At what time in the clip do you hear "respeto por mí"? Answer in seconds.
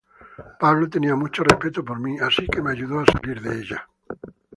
1.43-2.17